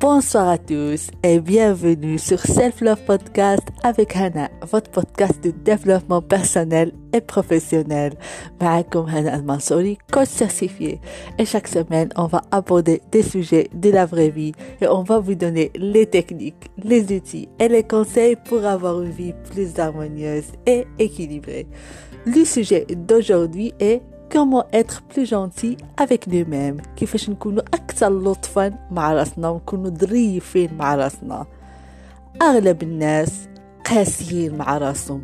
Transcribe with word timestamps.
Bonsoir 0.00 0.48
à 0.48 0.56
tous 0.56 1.10
et 1.22 1.38
bienvenue 1.38 2.18
sur 2.18 2.40
Self 2.40 2.80
Love 2.80 3.04
Podcast 3.04 3.62
avec 3.82 4.16
Hana, 4.16 4.48
votre 4.62 4.90
podcast 4.90 5.44
de 5.44 5.50
développement 5.50 6.22
personnel 6.22 6.92
et 7.12 7.20
professionnel. 7.20 8.14
معكم 8.60 9.06
Hana 9.06 9.34
Al-Mansouri, 9.34 9.98
coach 10.10 10.28
certifié. 10.28 10.98
Et 11.38 11.44
chaque 11.44 11.68
semaine, 11.68 12.08
on 12.16 12.26
va 12.26 12.42
aborder 12.50 13.02
des 13.12 13.22
sujets 13.22 13.68
de 13.74 13.90
la 13.90 14.06
vraie 14.06 14.30
vie 14.30 14.52
et 14.80 14.88
on 14.88 15.02
va 15.02 15.18
vous 15.18 15.34
donner 15.34 15.70
les 15.74 16.06
techniques, 16.06 16.70
les 16.82 17.14
outils 17.14 17.48
et 17.60 17.68
les 17.68 17.82
conseils 17.82 18.36
pour 18.36 18.64
avoir 18.64 19.02
une 19.02 19.10
vie 19.10 19.34
plus 19.50 19.78
harmonieuse 19.78 20.52
et 20.66 20.86
équilibrée. 20.98 21.66
Le 22.24 22.44
sujet 22.44 22.86
d'aujourd'hui 22.90 23.74
est 23.78 24.00
comment 24.31 24.65
être 24.73 25.01
plus 25.01 25.25
gentil 25.25 25.77
avec 25.97 26.27
nous-mêmes 26.27 26.81
كيفاش 26.95 27.29
نكونوا 27.29 27.63
أكثر 27.73 28.09
لطفا 28.09 28.73
مع 28.91 29.13
راسنا 29.13 29.49
ونكونوا 29.49 29.89
ظريفين 29.89 30.73
مع 30.73 30.95
راسنا. 30.95 31.45
أغلب 32.41 32.83
الناس 32.83 33.31
قاسيين 33.85 34.57
مع 34.57 34.77
راسهم. 34.77 35.23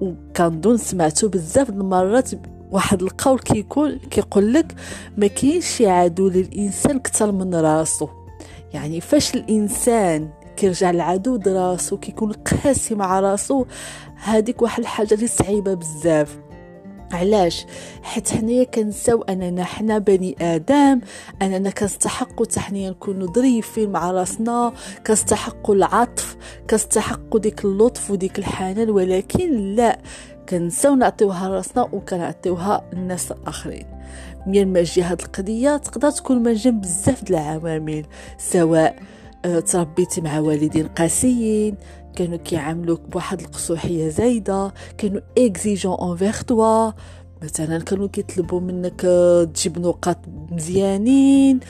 وكنظن 0.00 0.76
سمعتو 0.76 1.28
بزاف 1.28 1.70
المرات 1.70 2.30
واحد 2.70 3.02
القول 3.02 3.38
كيكون 3.38 3.98
كيقول 3.98 4.52
لك 4.52 4.74
ما 5.16 5.26
كاينش 5.26 5.82
عدو 5.82 6.28
للإنسان 6.28 6.96
أكثر 6.96 7.32
من 7.32 7.54
راسو. 7.54 8.08
يعني 8.72 9.00
فاش 9.00 9.34
الإنسان 9.34 10.30
كيرجع 10.56 10.90
العدو 10.90 11.36
دراسو 11.36 11.96
كيكون 11.96 12.32
قاسي 12.32 12.94
مع 12.94 13.20
راسو 13.20 13.64
هذيك 14.16 14.62
واحد 14.62 14.80
الحاجة 14.80 15.14
اللي 15.14 15.26
صعيبة 15.26 15.74
بزاف. 15.74 16.38
علاش؟ 17.12 17.66
حيت 18.02 18.28
حنايا 18.28 18.64
كنساو 18.64 19.22
أننا 19.22 19.64
حنا 19.64 19.98
بني 19.98 20.36
آدم 20.40 21.00
أننا 21.42 21.70
كنستحقوا 21.70 22.46
حتى 22.58 22.88
نكونوا 22.88 23.32
ظريفين 23.32 23.90
مع 23.90 24.10
راسنا 24.10 24.72
كنستحقوا 25.06 25.74
العطف 25.74 26.36
كنستحقوا 26.70 27.40
ديك 27.40 27.64
اللطف 27.64 28.10
وديك 28.10 28.38
الحنان 28.38 28.90
ولكن 28.90 29.74
لا 29.74 29.98
كنساو 30.48 30.94
نعطيوها 30.94 31.48
راسنا 31.48 31.82
وكنعطيوها 31.82 32.84
الناس 32.92 33.32
الآخرين. 33.32 33.86
من 34.46 34.72
ما 34.72 34.82
تجي 34.82 35.02
هاد 35.02 35.20
القضية 35.20 35.76
تقدر 35.76 36.10
تكون 36.10 36.42
من 36.42 36.54
جنب 36.54 36.80
بزاف 36.80 37.24
د 37.24 37.30
العوامل 37.30 38.04
سواء 38.38 38.96
آه، 39.44 39.60
تربيتي 39.60 40.20
مع 40.20 40.38
والدين 40.38 40.86
قاسيين 40.86 41.76
كانوا 42.16 42.38
كيعاملوك 42.38 43.00
بواحد 43.00 43.40
القصوحية 43.40 44.08
زايدة 44.08 44.74
كانوا 44.98 45.20
إكزيجون 45.38 45.96
انفيغ 46.10 46.40
توا. 46.40 46.90
مثلا 47.42 47.78
كانوا 47.78 48.08
كيطلبوا 48.08 48.60
منك 48.60 49.00
تجيب 49.54 49.78
نقاط 49.78 50.18
مزيانين 50.50 51.60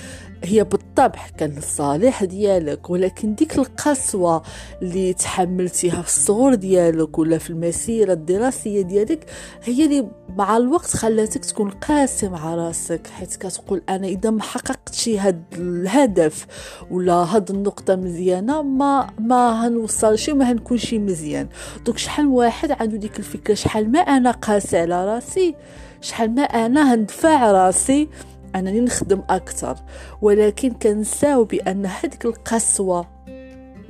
هي 0.44 0.64
بالطبع 0.64 1.26
كان 1.38 1.50
للصالح 1.50 2.24
ديالك 2.24 2.90
ولكن 2.90 3.34
ديك 3.34 3.58
القسوة 3.58 4.42
اللي 4.82 5.12
تحملتيها 5.12 6.02
في 6.02 6.08
الصغر 6.08 6.54
ديالك 6.54 7.18
ولا 7.18 7.38
في 7.38 7.50
المسيرة 7.50 8.12
الدراسية 8.12 8.82
ديالك 8.82 9.30
هي 9.64 9.84
اللي 9.84 10.08
مع 10.36 10.56
الوقت 10.56 10.96
خلاتك 10.96 11.44
تكون 11.44 11.70
قاسي 11.70 12.28
مع 12.28 12.54
راسك 12.54 13.06
حيت 13.06 13.36
كتقول 13.36 13.82
أنا 13.88 14.06
إذا 14.06 14.30
ما 14.30 14.42
حققتش 14.42 15.08
هاد 15.08 15.44
الهدف 15.52 16.46
ولا 16.90 17.12
هاد 17.12 17.50
النقطة 17.50 17.96
مزيانة 17.96 18.62
ما 18.62 19.10
ما 19.18 19.66
هنوصلش 19.66 20.28
وما 20.28 20.52
هنكونش 20.52 20.94
مزيان. 20.94 21.48
دوك 21.86 21.98
شحال 21.98 22.26
واحد 22.26 22.70
عنده 22.70 22.96
ديك 22.96 23.18
الفكرة 23.18 23.54
شحال 23.54 23.92
ما 23.92 23.98
أنا 23.98 24.30
قاسي 24.30 24.78
على 24.78 25.04
راسي 25.06 25.54
شحال 26.00 26.34
ما 26.34 26.42
أنا 26.42 26.94
هندفع 26.94 27.52
راسي 27.52 28.08
أنني 28.56 28.80
نخدم 28.80 29.22
أكثر 29.30 29.76
ولكن 30.22 30.70
كنساو 30.70 31.44
بأن 31.44 31.86
هذيك 31.86 32.24
القسوة 32.24 33.06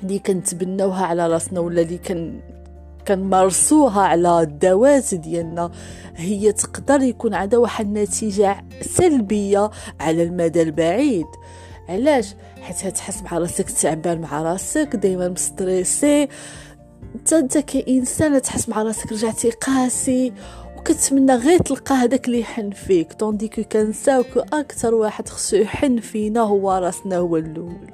اللي 0.03 0.19
كنتبناوها 0.19 1.07
على 1.07 1.27
راسنا 1.27 1.61
ولا 1.61 1.83
اللي 1.83 1.99
كان 1.99 2.41
كنمارسوها 3.09 4.03
على 4.03 4.41
الذوات 4.41 5.15
ديالنا 5.15 5.71
هي 6.17 6.53
تقدر 6.53 7.03
يكون 7.03 7.35
عندها 7.35 7.59
واحد 7.59 7.87
النتيجة 7.87 8.65
سلبية 8.81 9.71
على 10.01 10.23
المدى 10.23 10.63
البعيد. 10.63 11.27
علاش؟ 11.89 12.35
حيت 12.61 12.85
هتحس 12.87 13.23
مع 13.23 13.39
راسك 13.39 13.71
تعبان 13.71 14.21
مع 14.21 14.43
راسك 14.43 14.97
دائما 14.97 15.29
مستريسي. 15.29 16.29
أنت 17.33 17.59
كإنسان 17.59 18.43
تحس 18.43 18.69
مع 18.69 18.83
راسك 18.83 19.13
رجعتي 19.13 19.51
قاسي 19.51 20.33
وكتمنى 20.81 21.35
غير 21.35 21.59
تلقى 21.59 21.95
هذاك 21.95 22.27
اللي 22.27 22.41
يحن 22.41 22.71
فيك 22.71 23.13
tandis 23.13 23.49
que 23.49 23.63
كنساو 23.63 24.08
que 24.08 24.41
أكثر 24.41 24.95
واحد 24.95 25.29
خصو 25.29 25.57
يحن 25.57 26.01
فينا 26.01 26.41
هو 26.41 26.73
راسنا 26.73 27.17
هو 27.17 27.37
الأول. 27.37 27.91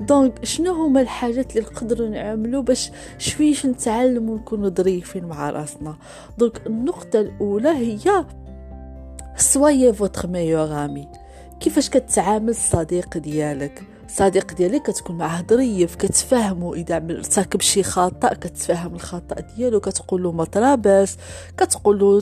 donc 0.00 0.44
شنو 0.44 0.72
هما 0.72 1.00
الحاجات 1.00 1.56
اللي 1.56 1.66
نقدروا 1.66 2.08
نعملوا 2.08 2.62
باش 2.62 2.90
شويش 3.18 3.66
نتعلموا 3.66 4.36
نكونوا 4.36 4.68
ظريفين 4.68 5.24
مع 5.24 5.50
راسنا؟ 5.50 5.96
donc 6.38 6.66
النقطة 6.66 7.20
الأولى 7.20 7.68
هي 7.68 8.24
soyez 9.36 9.92
votre 9.92 10.26
meilleur 10.26 10.84
ami 10.84 11.08
كيفاش 11.60 11.90
كتعامل 11.90 12.48
الصديق 12.48 13.18
ديالك؟ 13.18 13.82
صديق 14.08 14.54
ديالك 14.54 14.82
كتكون 14.82 15.16
معاه 15.16 15.44
ظريف 15.50 15.94
كتفهموا 15.94 16.74
إذا 16.74 16.96
ارتكب 16.96 17.60
شي 17.60 17.82
خطأ 17.82 18.34
كتفهم 18.34 18.94
الخطأ 18.94 19.36
ديالو 19.40 19.80
كتقول 19.80 20.22
له 20.22 20.32
ما 20.32 20.44
طراباس 20.44 21.16
كتقول 21.58 21.98
له 21.98 22.20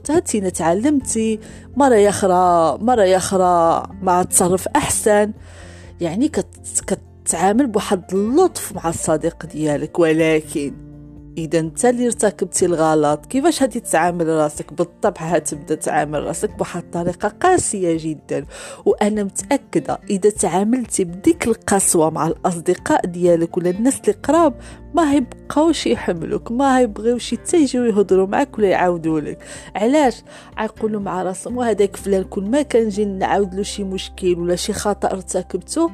تعلمتي 0.50 1.40
مرة 1.76 2.08
أخرى 2.08 2.78
مرة 2.80 3.16
أخرى 3.16 3.82
مع 4.02 4.22
تصرف 4.22 4.68
أحسن. 4.68 5.32
يعني 6.00 6.30
كتعامل 6.86 7.66
بواحد 7.66 8.14
اللطف 8.14 8.72
مع 8.72 8.88
الصديق 8.88 9.46
ديالك 9.46 9.98
ولكن 9.98 10.93
اذا 11.38 11.58
انت 11.58 11.84
اللي 11.84 12.06
ارتكبتي 12.06 12.66
الغلط. 12.66 13.26
كيفاش 13.26 13.62
هادي 13.62 13.80
تعامل 13.80 14.26
راسك؟ 14.28 14.72
بالطبع 14.72 15.20
هتبدا 15.20 15.74
تعامل 15.74 16.22
راسك 16.22 16.50
بواحد 16.56 16.82
الطريقة 16.82 17.28
قاسية 17.28 17.96
جدا. 18.00 18.44
وأنا 18.84 19.24
متأكدة 19.24 19.98
إذا 20.10 20.30
تعاملتي 20.30 21.04
بديك 21.04 21.46
القسوة 21.46 22.10
مع 22.10 22.26
الأصدقاء 22.26 23.06
ديالك 23.06 23.56
ولا 23.56 23.70
الناس 23.70 24.00
اللي 24.00 24.12
قراب 24.12 24.54
ما 24.94 25.12
هيبقاوش 25.12 25.86
يحملوك 25.86 26.52
ما 26.52 26.78
هيبغيوش 26.78 27.34
حتى 27.34 27.56
يجيو 27.56 27.84
يهضروا 27.84 28.26
معاك 28.26 28.58
ولا 28.58 28.68
يعاودوا 28.68 29.20
لك. 29.20 29.38
علاش؟ 29.74 30.22
عيقولوا 30.56 31.00
مع 31.00 31.22
راسهم 31.22 31.56
وهذاك 31.56 31.96
فلان 31.96 32.24
كل 32.24 32.42
ما 32.44 32.62
كان 32.62 32.88
جي 32.88 33.04
نعاود 33.04 33.54
له 33.54 33.62
شي 33.62 33.84
مشكل 33.84 34.38
ولا 34.38 34.56
شي 34.56 34.72
خطأ 34.72 35.10
ارتكبته 35.10 35.90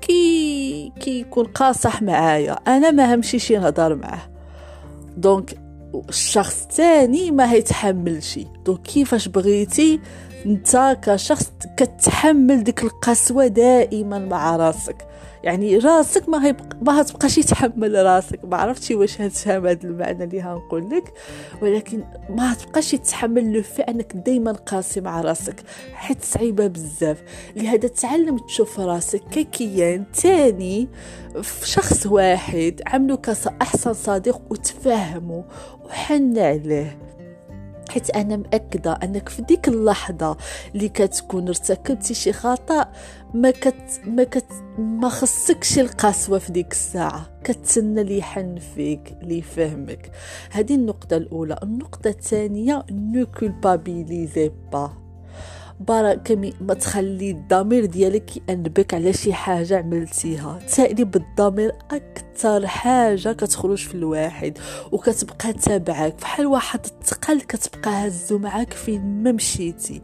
كي 0.00 0.92
كيكون 1.00 1.44
قاصح 1.44 2.02
معايا. 2.02 2.52
أنا 2.52 2.90
ما 2.90 3.14
همشيش 3.14 3.52
نهضر 3.52 3.94
معاه. 3.94 4.35
donc 5.16 5.58
الشخص 6.08 6.62
الثاني 6.62 7.30
ما 7.30 7.52
هيتحملش 7.52 8.38
دونك 8.66 8.82
كيفاش 8.82 9.28
بغيتي 9.28 10.00
انت 10.46 10.98
كشخص 11.02 11.52
كتحمل 11.76 12.64
ديك 12.64 12.82
القسوة 12.82 13.46
دائما 13.46 14.18
مع 14.18 14.56
راسك. 14.56 15.06
يعني 15.46 15.78
راسك 15.78 16.28
ما 16.28 16.46
هيبق... 16.46 16.74
ما 16.82 16.92
يتحمل 17.38 18.04
راسك. 18.06 18.40
ما 18.44 18.56
عرفتش 18.56 18.90
واش 18.90 19.20
هتفهم 19.20 19.66
هذا 19.66 19.84
المعنى 19.84 20.24
اللي 20.24 20.42
هنقول 20.42 20.90
لك. 20.90 21.12
ولكن 21.62 22.04
ما 22.30 22.52
هتبقاش 22.52 22.94
يتحمل 22.94 23.52
لو 23.52 23.62
في 23.62 23.82
أنك 23.82 24.16
دائما 24.16 24.52
قاسي 24.52 25.00
مع 25.00 25.20
راسك. 25.20 25.62
حيت 25.92 26.24
صعيبة 26.24 26.66
بزاف. 26.66 27.22
لهذا 27.56 27.88
تعلم 27.88 28.38
تشوف 28.38 28.80
راسك 28.80 29.22
ككيان 29.30 30.04
تاني 30.22 30.88
في 31.42 31.68
شخص 31.68 32.06
واحد. 32.06 32.82
عملو 32.86 33.16
كأحسن 33.16 33.92
صديق 33.92 34.40
وتفهمه 34.50 35.44
وحن 35.84 36.38
عليه. 36.38 36.98
حيت 37.90 38.10
أنا 38.10 38.36
مأكدة 38.36 38.92
أنك 38.92 39.28
في 39.28 39.42
ديك 39.42 39.68
اللحظة 39.68 40.36
اللي 40.74 40.88
كتكون 40.88 41.48
ارتكبتي 41.48 42.14
شي 42.14 42.32
خطأ 42.32 42.88
ما 43.34 43.50
كت 43.50 44.00
ما 44.06 44.24
كت 44.24 44.52
ما 44.78 45.08
خصكش 45.08 45.78
القسوه 45.78 46.38
في 46.38 46.52
ديك 46.52 46.72
الساعة. 46.72 47.30
كتسنى 47.44 48.00
اللي 48.00 48.18
يحن 48.18 48.58
فيك 48.74 49.16
اللي 49.22 49.38
يفهمك. 49.38 50.10
هذه 50.50 50.74
النقطة 50.74 51.16
الأولى. 51.16 51.58
النقطة 51.62 52.08
الثانية 52.08 52.86
ne 52.90 53.26
culpabilisez 53.26 54.52
pas 54.72 55.05
برا 55.80 56.14
كمي 56.14 56.52
ما 56.60 56.74
تخلي 56.74 57.30
الضمير 57.30 57.84
ديالك 57.84 58.36
يأنبك 58.36 58.94
على 58.94 59.12
شي 59.12 59.32
حاجة 59.32 59.78
عملتيها. 59.78 60.58
تأنيب 60.76 61.16
الضمير 61.16 61.72
أكثر 61.90 62.66
حاجة 62.66 63.32
كتخرج 63.32 63.78
في 63.78 63.94
الواحد 63.94 64.58
وكتبقى 64.92 65.52
تابعك 65.52 66.14
فحال 66.18 66.46
واحد 66.46 66.80
الثقل 66.84 67.40
كتبقى 67.40 68.06
هزو 68.06 68.38
معاك 68.38 68.72
فين 68.72 69.22
ما 69.22 69.32
مشيتي. 69.32 70.02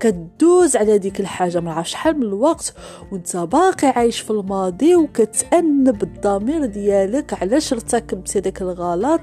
كدوز 0.00 0.76
على 0.76 0.98
ديك 0.98 1.20
الحاجة 1.20 1.60
ما 1.60 1.72
عرفش 1.72 1.90
شحال 1.90 2.16
من 2.16 2.22
الوقت 2.22 2.74
وانت 3.12 3.36
باقي 3.36 3.88
عايش 3.88 4.20
في 4.20 4.30
الماضي 4.30 4.96
وكتأنب 4.96 6.02
الضمير 6.02 6.64
ديالك 6.64 7.34
علاش 7.42 7.72
ارتكبتي 7.72 8.40
داك 8.40 8.62
الغلط. 8.62 9.20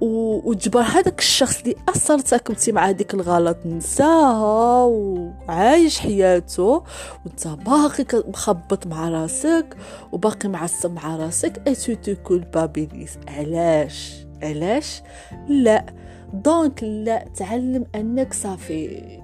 وتجبر 0.00 0.80
هذاك 0.80 1.18
الشخص 1.18 1.60
اللي 1.60 1.74
أصلا 1.88 2.16
ارتكبتي 2.16 2.72
مع 2.72 2.88
هذيك 2.88 3.14
الغلط 3.14 3.56
نساها 3.66 4.84
وعايش 4.84 5.98
حياته 5.98 6.82
وأنت 7.24 7.48
باقي 7.48 8.24
مخبط 8.28 8.86
مع 8.86 9.08
راسك 9.08 9.76
وباقي 10.12 10.48
معصب 10.48 10.92
مع 10.92 11.16
راسك. 11.16 11.62
et 11.66 11.74
tu 11.74 11.94
te 11.94 12.14
culpabilises 12.22 13.18
علاش؟ 13.28 14.26
علاش؟ 14.42 15.02
لا. 15.48 15.86
donc 16.32 16.82
لا. 16.82 17.24
تعلم 17.36 17.86
أنك 17.94 18.32
صافي. 18.32 19.20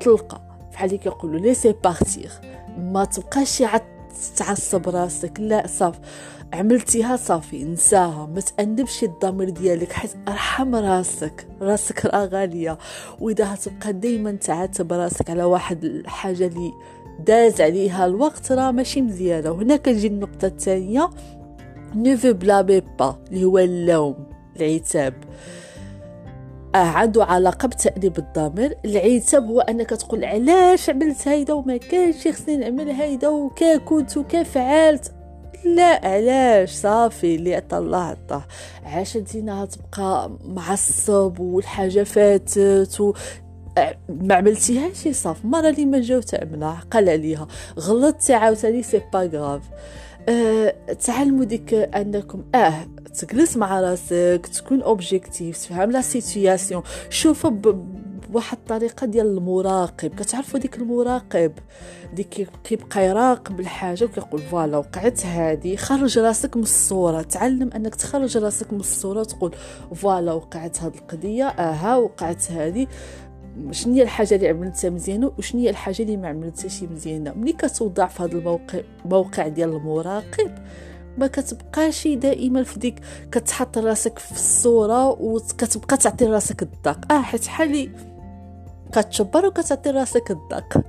تلقى. 0.00 0.40
فحال 0.72 0.96
كيقولوا 0.96 1.40
laissez 1.40 1.74
partir 1.84 2.30
ما 2.78 3.04
تبقاش 3.04 3.62
تعصب 4.36 4.88
راسك. 4.88 5.40
لا 5.40 5.66
صافي. 5.66 6.00
عملتيها 6.52 7.16
صافي 7.16 7.64
نساها 7.64 8.26
ما 8.34 8.40
تأنبش 8.40 9.04
الضمير 9.04 9.50
ديالك 9.50 9.92
حيت 9.92 10.10
أرحم 10.28 10.74
راسك. 10.74 11.46
راسك 11.60 12.06
راه 12.06 12.24
غالية. 12.24 12.78
وإذا 13.20 13.54
هتبقى 13.54 13.92
دائما 13.92 14.32
تعاتب 14.32 14.92
راسك 14.92 15.30
على 15.30 15.44
واحد 15.44 15.84
الحاجة 15.84 16.46
اللي 16.46 16.72
داز 17.26 17.60
عليها 17.60 18.06
الوقت 18.06 18.52
راه 18.52 18.70
ماشي 18.70 19.02
مزيانة. 19.02 19.50
وهنا 19.50 19.76
كتجي 19.76 20.06
النقطه 20.06 20.46
الثانية. 20.46 21.10
نيفو 21.94 22.32
بلا 22.32 22.60
با 22.60 23.16
اللي 23.30 23.44
هو 23.44 23.58
اللوم 23.58 24.14
العتاب. 24.56 25.14
آه 26.74 26.78
عنده 26.78 27.24
علاقه 27.24 27.68
بتأنيب 27.68 28.18
الضمير. 28.18 28.76
العتاب 28.84 29.46
هو 29.46 29.60
أنك 29.60 29.90
تقول 29.90 30.24
علاش 30.24 30.90
عملت 30.90 31.28
هيدا 31.28 31.52
وما 31.52 31.76
كانش 31.76 32.28
خصني 32.28 32.56
نعمل 32.56 32.90
هيدا 32.90 33.28
وكا 33.28 33.76
كنت 33.76 34.16
وكا 34.16 34.42
فعلت. 34.42 35.12
لا 35.64 36.06
علاش 36.06 36.70
صافي 36.72 37.34
اللي 37.34 37.54
عطا 37.54 37.78
الله 37.78 37.98
عطاه. 37.98 38.44
عاش 38.84 39.16
انتينا 39.16 39.64
تبقى 39.66 40.30
معصب 40.44 41.40
والحاجة 41.40 42.02
فاتت 42.02 43.00
و 43.00 43.12
ما 44.08 44.34
عملتيهاش 44.34 45.08
صافي 45.08 45.44
المره 45.44 45.68
اللي 45.68 45.86
ما 45.86 46.00
جاو 46.00 46.20
تعملها 46.20 46.82
قال 46.90 47.08
عليها. 47.08 47.46
غلطتي 47.78 48.34
عاوتاني 48.34 48.82
c'est 48.82 49.02
pas 49.12 49.30
grave 49.34 49.62
أه 50.28 50.74
تعلموا 51.06 51.44
ديك 51.44 51.74
أنكم 51.74 52.44
آه 52.54 52.74
تجلس 53.18 53.56
مع 53.56 53.80
راسك 53.80 54.46
تكون 54.54 54.82
objectif 54.82 55.58
تفهم 55.58 55.90
la 55.90 56.00
situation 56.00 56.82
شوفوا 57.10 57.50
بواحد 58.30 58.56
الطريقة 58.58 59.06
ديال 59.06 59.26
المراقب. 59.26 60.14
كتعرفوا 60.14 60.60
ديك 60.60 60.76
المراقب؟ 60.76 61.52
ديك 62.14 62.48
كيبقى 62.64 63.06
يراقب 63.06 63.60
الحاجة 63.60 64.04
وكيقول 64.04 64.40
voilà 64.40 64.78
وقعت 64.78 65.26
هذه 65.26 65.76
خرج 65.76 66.18
راسك 66.18 66.56
من 66.56 66.62
الصورة. 66.62 67.22
تعلم 67.22 67.70
أنك 67.76 67.94
تخرج 67.94 68.36
راسك 68.38 68.72
من 68.72 68.80
الصورة 68.80 69.20
وتقول 69.20 69.54
voilà 69.94 70.32
وقعت 70.32 70.82
هذه 70.82 70.94
القضية 70.94 71.44
أها 71.46 71.96
وقعت 71.96 72.52
هذه 72.52 72.86
شنو 73.70 73.94
هي 73.94 74.02
الحاجة 74.02 74.34
اللي 74.34 74.48
عملتها 74.48 74.90
مزيانة 74.90 75.32
وشنو 75.38 75.60
هي 75.60 75.70
الحاجة 75.70 76.02
اللي 76.02 76.16
ما 76.16 76.28
عملتهاش 76.28 76.82
مزيانة؟ 76.82 77.32
ملي 77.34 77.52
كتوضع 77.52 78.06
في 78.06 78.22
هذا 78.22 78.32
الموقع 78.32 78.80
موقع 79.04 79.48
ديال 79.48 79.68
المراقب 79.76 80.50
ما 81.18 81.26
كتبقاش 81.26 82.08
دائما 82.08 82.62
في 82.62 82.78
ديك 82.78 83.00
كتحط 83.32 83.78
راسك 83.78 84.18
في 84.18 84.32
الصورة 84.32 85.08
وكتبقى 85.08 85.96
تعطي 85.96 86.24
راسك 86.24 86.62
الضغط 86.62 87.12
آه 87.12 87.22
حيت 87.22 87.46
حالي 87.46 87.90
كتشبر 88.92 89.46
وكتعطي 89.46 89.90
راسك 89.90 90.30
الضغط 90.30 90.84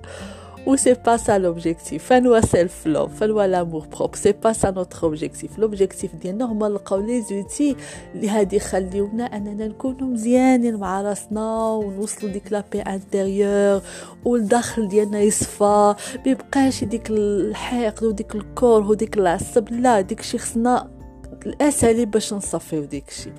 ou 0.65 0.77
c'est 0.77 0.95
pas 1.03 1.17
ça 1.17 1.39
l'objectif. 1.39 2.01
فانوا 2.01 2.39
self 2.39 2.87
love 2.87 3.19
فانوا 3.19 3.43
l'amour 3.43 3.87
propre 3.87 4.15
c'est 4.15 4.31
pas 4.31 4.53
ça 4.53 4.71
notre 4.71 5.03
objectif 5.03 5.59
l'objectif 5.59 6.15
ديالنا 6.15 6.45
هما 6.45 6.67
نلقاو 6.67 7.01
les 7.01 7.21
outils 7.21 7.75
اللي 8.15 8.29
هادي 8.29 8.55
يخليونا 8.55 9.23
اننا 9.23 9.67
نكونوا 9.67 10.07
مزيانين 10.07 10.75
مع 10.75 11.01
راسنا 11.01 11.67
ونوصلوا 11.67 12.31
ديك 12.31 12.51
la 12.51 12.63
paix 12.71 12.81
intérieure 12.81 13.81
والداخل 14.25 14.87
ديالنا 14.87 15.19
يصفى 15.19 15.95
ميبقاش 16.25 16.83
ديك 16.83 17.09
الحقد 17.09 18.03
وديك 18.03 18.35
الكره 18.35 18.89
وديك 18.89 19.17
العصب 19.17 19.71
لا 19.71 20.01
ديك 20.01 20.21
شي 20.21 20.37
خصنا 20.37 21.00
الأساليب 21.45 22.11
باش 22.11 22.33
نصفيو 22.33 22.83
داكشي 22.83 23.31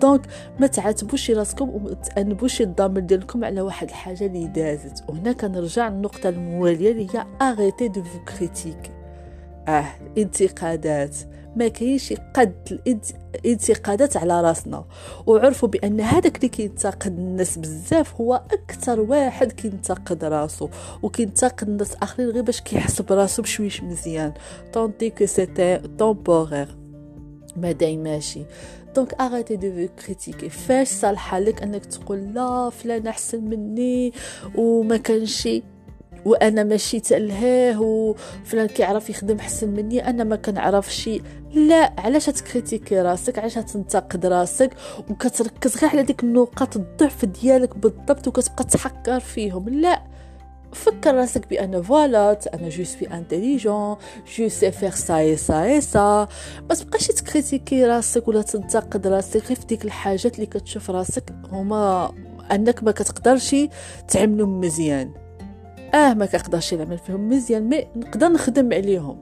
donc 0.00 0.26
ما 0.60 0.66
تعاتبوش 0.66 1.30
راسكم 1.30 1.68
وما 1.68 1.94
تأنبوش 1.94 2.60
الضمير 2.60 3.02
ديالكم 3.02 3.44
على 3.44 3.60
واحد 3.60 3.88
الحاجة 3.88 4.26
اللي 4.26 4.46
دازت. 4.46 5.04
وهنا 5.08 5.32
كنرجع 5.32 5.88
للنقطة 5.88 6.28
الموالية 6.28 6.90
اللي 6.90 7.06
هي 7.14 7.26
arrêtez 7.42 7.88
de 7.88 8.02
vous 8.02 8.18
critiquer 8.24 8.90
آه 9.68 9.84
الانتقادات. 10.00 11.16
ما 11.56 11.68
كاينش 11.68 12.12
قد 12.12 12.80
الانتقادات 13.44 14.16
على 14.16 14.40
راسنا. 14.40 14.84
وعرفوا 15.26 15.68
بأن 15.68 16.00
هذاك 16.00 16.36
اللي 16.36 16.48
كينتقد 16.48 17.18
الناس 17.18 17.58
بزاف 17.58 18.20
هو 18.20 18.42
أكثر 18.52 19.00
واحد 19.00 19.52
كينتقد 19.52 20.24
راسو. 20.24 20.68
وكينتقد 21.02 21.68
الناس 21.68 21.94
آخرين 22.02 22.28
غير 22.28 22.42
باش 22.42 22.60
كيحس 22.60 23.02
براسو 23.02 23.42
بشويش 23.42 23.82
مزيان. 23.82 24.32
tandis 24.72 25.10
que 25.10 25.26
c'est 25.26 25.78
temporaire 25.98 26.77
ما 27.56 27.72
دايماشي 27.72 28.42
donc 28.96 29.14
arrêtez 29.20 29.56
de 29.56 29.88
critiquer 30.04 30.48
فاش 30.48 30.88
صالحة 30.88 31.38
لك 31.38 31.62
أنك 31.62 31.86
تقول 31.86 32.34
لا 32.34 32.70
فلان 32.70 33.06
أحسن 33.06 33.44
مني 33.44 34.12
وما 34.54 34.96
كانش 34.96 35.48
وأنا 36.24 36.62
ماشي 36.62 37.00
تلهاه 37.00 37.80
وفلان 37.80 38.66
كيعرف 38.66 39.10
يخدم 39.10 39.36
أحسن 39.36 39.68
مني 39.68 40.08
أنا 40.10 40.24
ما 40.24 40.36
كنعرفش. 40.36 41.10
لا 41.54 41.92
علاش 41.98 42.26
تكريتيكي 42.26 43.00
راسك؟ 43.02 43.38
علاش 43.38 43.54
تنتقد 43.54 44.26
راسك؟ 44.26 44.70
وكتركز 45.10 45.76
غير 45.76 45.90
على 45.90 46.02
ديك 46.02 46.22
النقاط 46.24 46.76
الضعف 46.76 47.24
ديالك 47.24 47.78
بالضبط 47.78 48.28
وكتبقى 48.28 48.64
تحكر 48.64 49.20
فيهم. 49.20 49.68
لا 49.68 50.02
فكر 50.72 51.14
راسك 51.14 51.48
بأن 51.48 51.82
voilà 51.82 52.38
أنا 52.54 52.68
je 52.68 52.84
suis 52.84 53.08
intelligente 53.14 53.96
je 54.36 54.48
sais 54.48 54.72
faire 54.72 54.90
ça 54.90 55.18
et 55.18 55.36
ça 55.36 55.64
et 55.64 55.80
ça 55.80 56.28
ما 56.68 56.74
تبقاش 56.74 57.06
تكريتيكي 57.06 57.84
راسك 57.84 58.28
ولا 58.28 58.42
تنتقد 58.42 59.06
راسك 59.06 59.46
غير 59.46 59.56
في 59.56 59.66
ديك 59.66 59.84
الحاجات 59.84 60.34
اللي 60.34 60.46
كتشوف 60.46 60.90
راسك. 60.90 61.24
هما 61.52 62.12
أنك 62.52 62.82
ما 62.82 62.90
كتقدرش 62.90 63.56
تعملهم 64.08 64.60
مزيان. 64.60 65.12
آه 65.94 66.14
ما 66.14 66.26
كنقدرش 66.26 66.74
نعمل 66.74 66.98
فيهم 66.98 67.28
مزيان 67.28 67.62
mais 67.68 67.86
نقدر 67.96 68.28
نخدم 68.28 68.72
عليهم. 68.72 69.18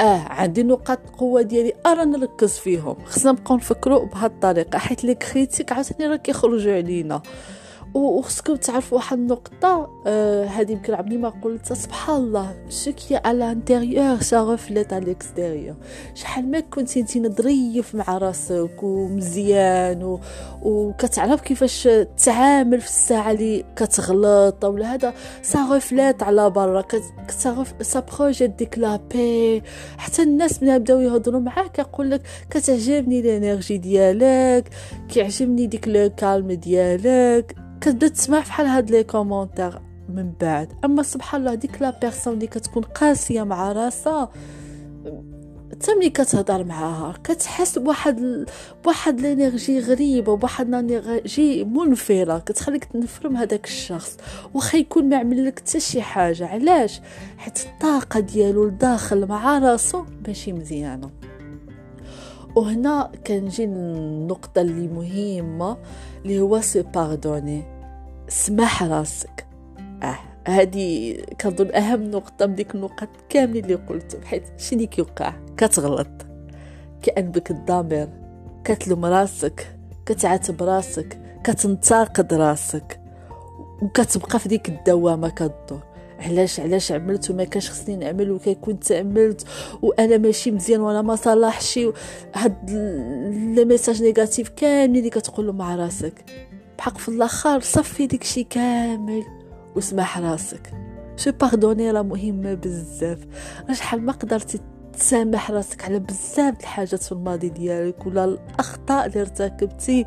آه 0.00 0.18
عندي 0.18 0.62
نقاط 0.62 0.98
القوه 1.06 1.42
ديالي 1.42 1.72
أرى 1.86 2.04
نركز 2.04 2.58
فيهم. 2.58 2.96
خصنا 3.04 3.32
نبقاو 3.32 3.56
نفكروا 3.56 4.06
بهذه 4.06 4.26
الطريقة 4.26 4.78
حيت 4.78 5.04
les 5.04 5.14
critiques 5.14 5.72
عاوتاني 5.72 6.06
راه 6.10 6.16
كيخرجوا 6.16 6.76
علينا. 6.76 7.22
وخصكم 7.94 8.56
تعرفوا 8.56 8.98
واحد 8.98 9.18
النقطة 9.18 10.02
آه 10.06 10.44
هذه 10.44 10.72
يمكن 10.72 10.94
عمري 10.94 11.16
ما 11.16 11.28
قلت 11.28 11.72
سبحان 11.72 12.16
الله 12.16 12.54
ce 12.68 12.92
qui 12.92 13.16
est 13.16 13.38
à 13.38 13.45
l'intérieur 13.45 14.20
ça 14.20 14.50
reflète 14.50 14.87
à 14.87 14.92
l'extérieur 14.92 15.76
شحال 16.14 16.50
ما 16.50 16.60
كنتي 16.60 17.00
انت 17.00 17.16
ظريف 17.16 17.94
مع 17.94 18.18
راسك 18.18 18.82
ومزيان 18.82 20.02
و... 20.02 20.20
وكتعرف 20.62 21.40
كيفاش 21.40 21.88
تعامل 22.24 22.80
في 22.80 22.86
الساعة 22.86 23.30
اللي 23.30 23.64
كتغلط 23.76 24.64
ولا 24.64 24.94
هذا 24.94 25.14
سا 25.42 25.80
على 26.22 26.50
برا 26.50 26.84
كتعرف 27.28 27.74
ça 27.80 28.00
projette 28.00 28.50
ديك 28.50 28.78
la 28.78 28.96
paix 28.96 29.62
حتى 29.98 30.22
الناس 30.22 30.62
ملي 30.62 30.74
يبداو 30.74 31.00
يهضروا 31.00 31.40
معاك 31.40 31.78
يقول 31.78 32.10
لك 32.10 32.22
كتعجبني 32.50 33.20
ال 33.20 33.27
énergie 33.27 33.76
ديالك 33.78 34.68
كيعجبني 35.08 35.66
ديك 35.66 35.88
le 35.88 36.10
calme 36.16 36.52
ديالك. 36.52 37.61
كتبدأ 37.82 38.08
تسمع 38.08 38.40
فحال 38.40 38.66
هاد 38.66 38.90
les 38.90 39.04
commentaires 39.04 39.80
من 40.08 40.32
بعد. 40.40 40.72
أما 40.84 41.02
سبحان 41.02 41.40
الله 41.40 41.54
ديك 41.54 41.82
la 41.82 41.98
personne 42.00 42.34
اللي 42.34 42.46
كتكون 42.46 42.82
قاسية 42.82 43.42
مع 43.42 43.72
راسها 43.72 44.30
حتى 45.70 45.94
ملي 45.94 46.10
كتهضر 46.10 46.64
معاها 46.64 47.14
كتحس 47.24 47.78
بواحد 47.78 48.46
بواحد 48.84 49.20
l'énergie 49.20 49.80
غريبة 49.80 50.32
وبواحد 50.32 50.70
l'énergie 50.70 51.64
منفرة 51.64 52.38
كتخليك 52.38 52.84
تنفر 52.84 53.19
من 53.19 53.36
هذاك 53.36 53.66
الشخص 53.66 54.16
واخا 54.54 54.78
يكون 54.78 55.08
ما 55.08 55.16
عمل 55.16 55.46
لك 55.46 55.58
حتى 55.58 55.80
شي 55.80 56.02
حاجة. 56.02 56.46
علاش؟ 56.46 57.00
حيت 57.38 57.66
الطاقة 57.66 58.20
ديالو 58.20 58.64
لداخل 58.64 59.26
مع 59.26 59.58
راسو 59.58 60.04
ماشي 60.26 60.52
مزيانة. 60.52 61.10
وهنا 62.56 63.12
كنجي 63.26 63.64
النقطه 63.64 64.60
اللي 64.60 64.88
مهمة 64.88 65.76
اللي 66.24 66.40
هو 66.40 66.60
se 66.60 66.82
pardonner. 66.82 67.71
سمح 68.32 68.82
راسك. 68.82 69.46
آه 70.02 70.18
هذه 70.48 71.16
كنظن 71.40 71.74
أهم 71.74 72.10
نقطة 72.10 72.46
من 72.46 72.54
ديك 72.54 72.74
النقط 72.74 73.08
كاملين 73.28 73.64
اللي 73.64 73.74
قلتهم 73.74 74.22
حيت 74.22 74.42
شنو 74.58 74.86
كيوقع؟ 74.86 75.34
كتغلط. 75.56 76.08
كيأنبك 77.02 77.50
الضمير 77.50 78.08
كتلوم 78.64 79.04
راسك. 79.04 79.76
كتعاتب 80.06 80.62
راسك. 80.62 81.18
كتنتقد 81.44 82.34
راسك. 82.34 83.00
وكتبقى 83.82 84.38
في 84.38 84.48
ديك 84.48 84.68
الدوامة 84.68 85.28
كتدور. 85.28 85.82
علاش 86.18 86.60
علاش 86.60 86.92
عملت 86.92 87.30
وما 87.30 87.44
كانش 87.44 87.70
خصني 87.70 87.96
نعمل 87.96 88.30
وكي 88.30 88.54
كنت 88.54 88.92
عملت؟ 88.92 89.46
وأنا 89.82 90.16
ماشي 90.16 90.50
مزيان 90.50 90.80
وأنا 90.80 91.02
ما 91.02 91.16
صلحش 91.16 91.80
هاد 92.34 92.70
les 93.56 93.64
messages 93.64 94.02
négatifs 94.02 94.48
كاملين 94.48 94.96
اللي 94.96 95.10
كتقولوا 95.10 95.52
مع 95.52 95.76
راسك. 95.76 96.24
بحق 96.82 96.98
في 96.98 97.08
الآخر 97.08 97.60
صفي 97.60 98.06
داكشي 98.06 98.44
كامل 98.44 99.24
وسمح 99.76 100.18
راسك. 100.18 100.70
se 101.16 101.32
pardonner 101.32 101.90
راه 101.90 102.02
مهمه 102.02 102.54
بزاف. 102.54 103.18
شحال 103.72 104.02
ما 104.02 104.12
قدرتي 104.12 104.60
تسامح 104.92 105.50
راسك 105.50 105.84
على 105.84 105.98
بزاف 105.98 106.60
الحاجات 106.60 107.02
في 107.02 107.12
الماضي 107.12 107.48
ديالك 107.48 108.06
ولا 108.06 108.24
الأخطاء 108.24 109.06
اللي 109.06 109.20
ارتكبتي؟ 109.20 110.04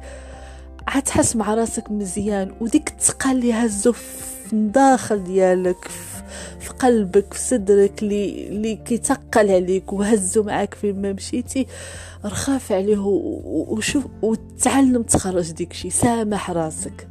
عتحس 0.87 1.35
مع 1.35 1.53
راسك 1.53 1.91
مزيان 1.91 2.55
وديك 2.61 2.89
الثقه 2.89 3.31
اللي 3.31 3.53
هزو 3.53 3.91
في 3.91 4.53
الداخل 4.53 5.23
ديالك. 5.23 5.87
في 5.87 6.14
قلبك 6.79 7.33
في 7.33 7.39
صدرك 7.39 8.03
اللي 8.03 8.47
اللي 8.47 8.75
كيتقل 8.75 9.51
عليك 9.51 9.93
وهزو 9.93 10.43
معاك 10.43 10.73
فين 10.73 11.01
ما 11.01 11.13
مشيتي. 11.13 11.67
رخاف 12.25 12.71
عليه 12.71 12.97
وشوف 12.97 14.07
وتعلم 14.21 15.03
تخرج 15.03 15.51
ديك 15.51 15.73
شي 15.73 15.89
سامح 15.89 16.51
راسك. 16.51 17.07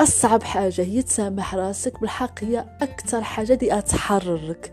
أصعب 0.00 0.42
حاجة 0.42 0.82
هي 0.82 1.02
تسامح 1.02 1.54
راسك. 1.54 2.00
بالحق 2.00 2.44
هي 2.44 2.66
أكثر 2.82 3.22
حاجة 3.22 3.54
دي 3.54 3.80
تحررك 3.80 4.72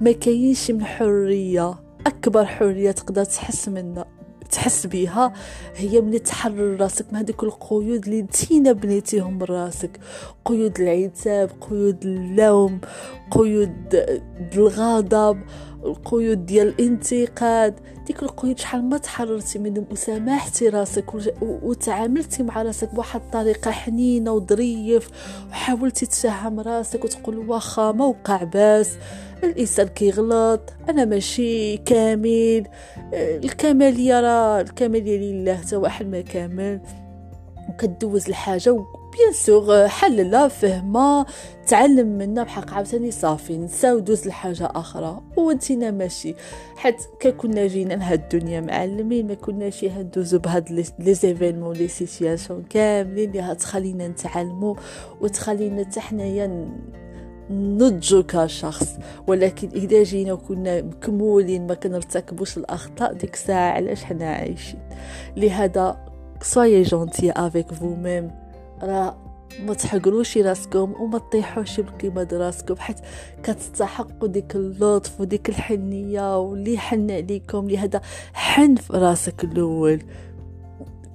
ما 0.00 0.12
كاينش 0.12 0.70
من 0.70 0.84
حرية. 0.84 1.74
أكبر 2.06 2.46
حرية 2.46 2.90
تقدر 2.90 3.24
تحس 3.24 3.68
منها. 3.68 4.15
تحس 4.46 4.86
بيها. 4.86 5.32
هي 5.74 6.00
من 6.00 6.22
تحرر 6.22 6.80
راسك 6.80 7.06
من 7.12 7.18
هذيك 7.18 7.42
القيود 7.42 8.04
اللي 8.04 8.22
نتينا 8.22 8.72
بنيتيهم 8.72 9.42
راسك 9.42 10.00
قيود 10.44 10.80
العتاب 10.80 11.50
قيود 11.60 12.04
اللوم 12.04 12.80
قيود 13.30 14.06
الغضب 14.54 15.40
القيود 15.84 16.46
ديال 16.46 16.68
الانتقاد. 16.68 17.74
ديك 18.06 18.22
القيود 18.22 18.58
شحال 18.58 18.84
ما 18.84 18.98
تحررتي 18.98 19.58
منهم 19.58 19.86
وسامحتي 19.90 20.68
راسك 20.68 21.04
وتعاملتي 21.42 22.42
مع 22.42 22.62
راسك 22.62 22.94
بواحد 22.94 23.20
الطريقة 23.20 23.70
حنينة 23.70 24.32
وظريف 24.32 25.08
وحاولتي 25.50 26.06
تفهم 26.06 26.60
راسك 26.60 27.04
وتقول 27.04 27.38
واخا 27.38 27.92
ما 27.92 28.04
وقع 28.04 28.42
باس. 28.42 28.90
الإنسان 29.44 29.86
كيغلط 29.88 30.60
أنا 30.88 31.04
ماشي 31.04 31.76
كامل 31.76 32.66
الكماليه 33.14 34.20
راه 34.20 34.60
الكماليه 34.60 35.18
لله 35.18 35.54
حتى 35.54 35.76
واحد 35.76 36.06
ما 36.06 36.20
كامل. 36.20 36.80
وكدوز 37.68 38.28
الحاجة 38.28 38.70
bien 38.70 39.32
sûr 39.32 39.88
حللها 39.88 40.48
فهمها 40.48 41.26
تعلم 41.66 42.06
منها 42.18 42.44
بحق 42.44 42.74
عاوتاني 42.74 43.10
صافي 43.10 43.58
نسى 43.58 43.92
ودوز 43.92 44.26
لحاجة 44.26 44.68
أخرى. 44.74 45.20
وانتينا 45.36 45.90
ماشي. 45.90 46.34
حيت 46.76 46.96
كنا 47.38 47.66
جينا 47.66 47.94
لهاد 47.94 48.20
الدنيا 48.34 48.60
معلمين 48.60 49.26
ما 49.26 49.34
كناش 49.34 49.84
هندوزو 49.84 50.38
بهاد 50.38 50.84
les 50.98 51.14
événements 51.14 51.76
les 51.76 51.88
situations 51.88 52.62
كاملين 52.70 53.28
اللي 53.30 53.40
هتخلينا 53.40 54.08
نتعلمو 54.08 54.76
وتخلينا 55.20 55.84
حتى 55.84 56.00
حنايا 56.00 56.68
نضجو 57.50 58.22
كشخص 58.22 58.98
ولكن 59.26 59.68
إذا 59.68 60.02
جينا 60.02 60.32
وكنا 60.32 60.82
مكمولين 60.82 61.66
ما 61.66 61.74
كنرتكبوش 61.74 62.56
الأخطاء 62.56 63.12
ديك 63.12 63.34
الساعة 63.34 63.72
علاش 63.72 64.04
حنا 64.04 64.30
عايشين؟ 64.30 64.80
لهذا 65.36 66.06
soyez 66.42 66.84
gentil 66.84 67.32
avec 67.34 67.72
vous-même. 67.72 68.30
راه 68.82 69.16
ما 69.66 69.74
تحقروش 69.74 70.38
راسكم 70.38 70.94
وما 71.00 71.18
تطيحوش 71.18 71.80
بكيما 71.80 72.28
راسكم 72.32 72.76
حيت 72.76 72.96
كتستحقوا 73.42 74.28
ديك 74.28 74.56
اللطف 74.56 75.20
وديك 75.20 75.48
الحنية 75.48 76.38
واللي 76.38 76.78
حن 76.78 77.10
عليكم 77.10 77.70
لهذا 77.70 78.00
حن 78.34 78.74
في 78.74 78.92
راسك 78.92 79.44
الأول. 79.44 80.02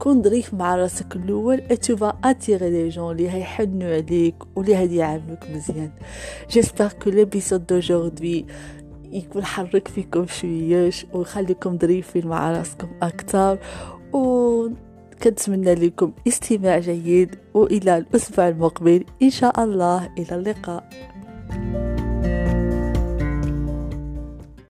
كون 0.01 0.24
ظريف 0.24 0.53
مع 0.53 0.75
راسك 0.75 1.15
الأول 1.15 1.62
et 1.72 1.85
tu 1.85 1.98
vas 1.98 2.17
attirer 2.24 2.70
les 2.70 2.89
gens 2.89 3.12
اللي 3.12 3.29
هيحنوا 3.29 3.96
عليك 3.96 4.36
واللي 4.55 4.75
غادي 4.75 4.96
يعاملوك 4.96 5.39
مزيان. 5.50 5.91
j'espère 6.50 6.88
que 6.88 7.10
l'épisode 7.10 7.67
d'aujourd'hui 7.67 8.46
يكون 9.12 9.46
حرك 9.46 9.88
فيكم 9.88 10.25
شويش 10.27 11.05
ويخليكم 11.13 11.77
ظريفين 11.77 12.27
مع 12.27 12.51
راسكم 12.51 12.88
أكثر 13.01 13.60
و 14.13 14.67
كنتمنى 15.24 15.75
لكم 15.75 16.13
استماع 16.27 16.79
جيد 16.79 17.36
وإلى 17.53 17.98
الأسبوع 17.98 18.48
المقبل. 18.48 19.03
إن 19.22 19.29
شاء 19.29 19.63
الله 19.63 20.10
إلى 20.17 20.36
اللقاء. 20.36 20.89